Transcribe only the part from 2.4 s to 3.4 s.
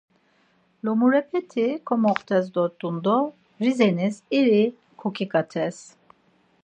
dort̆un do